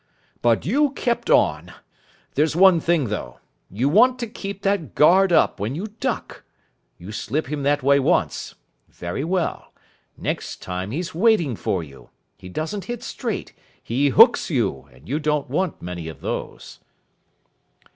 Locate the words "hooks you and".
14.09-15.07